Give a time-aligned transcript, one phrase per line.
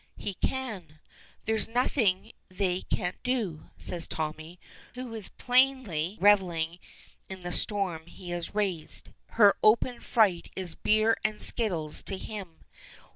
[0.17, 0.97] "He can.
[1.45, 4.59] There's, nothing they can't do," says Tommy,
[4.95, 6.79] who is plainly revelling
[7.29, 9.11] in the storm he has raised.
[9.37, 12.65] Her open fright is beer and skittles to him.